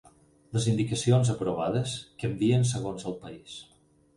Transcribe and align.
Les 0.55 0.63
indicacions 0.71 1.29
aprovades 1.35 1.93
canvien 2.25 2.67
segons 2.73 3.09
el 3.13 3.19
país. 3.27 3.61